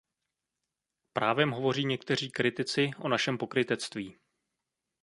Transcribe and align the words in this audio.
Právem 1.13 1.51
hovoří 1.51 1.85
někteří 1.85 2.31
kritici 2.31 2.91
o 2.99 3.09
našem 3.09 3.37
pokrytectví. 3.37 4.17